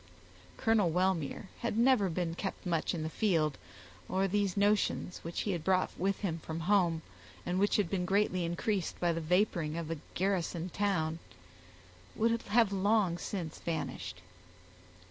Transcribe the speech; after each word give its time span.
Colonel 0.57 0.89
Wellmere 0.89 1.49
had 1.59 1.77
never 1.77 2.09
been 2.09 2.33
kept 2.33 2.65
much 2.65 2.95
in 2.95 3.03
the 3.03 3.07
field, 3.11 3.55
or 4.09 4.27
these 4.27 4.57
notions, 4.57 5.19
which 5.19 5.41
he 5.41 5.51
had 5.51 5.63
brought 5.63 5.91
with 5.95 6.21
him 6.21 6.39
from 6.39 6.61
home, 6.61 7.03
and 7.45 7.59
which 7.59 7.75
had 7.75 7.87
been 7.87 8.05
greatly 8.05 8.43
increased 8.43 8.99
by 8.99 9.13
the 9.13 9.21
vaporing 9.21 9.77
of 9.77 9.91
a 9.91 9.99
garrisoned 10.15 10.73
town, 10.73 11.19
would 12.15 12.31
have 12.41 12.73
long 12.73 13.19
since 13.19 13.59
vanished. 13.59 14.23